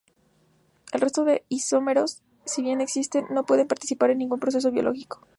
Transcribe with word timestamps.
El 0.93 1.01
resto 1.01 1.25
de 1.25 1.45
isómeros, 1.47 2.23
si 2.43 2.63
bien 2.63 2.81
existen, 2.81 3.27
no 3.29 3.45
pueden 3.45 3.67
participar 3.67 4.09
en 4.09 4.17
ningún 4.17 4.39
proceso 4.39 4.71
biológico. 4.71 5.27